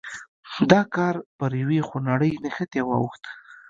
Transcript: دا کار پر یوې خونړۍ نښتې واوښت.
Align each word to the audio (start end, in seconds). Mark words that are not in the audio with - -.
دا 0.71 0.81
کار 0.95 1.15
پر 1.37 1.51
یوې 1.61 1.79
خونړۍ 1.87 2.31
نښتې 2.43 2.81
واوښت. 2.85 3.23